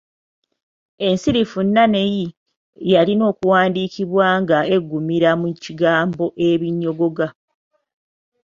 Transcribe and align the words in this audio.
Ensirifu 1.07 1.59
‘ny’ 1.73 1.95
yalina 2.93 3.23
okuwandiikibwa 3.31 4.27
nga 4.41 4.57
eggumira 4.75 5.31
mu 5.41 5.47
kigambo 5.63 6.25
‘ebinyogoga’ 6.49 7.27